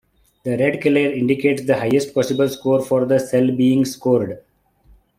The 0.45 0.57
red 0.57 0.81
color 0.81 1.11
indicates 1.13 1.61
the 1.63 1.77
highest 1.77 2.15
possible 2.15 2.49
score 2.49 2.81
for 2.83 3.05
the 3.05 3.19
cell 3.19 3.55
being 3.55 3.85
scored. 3.85 4.41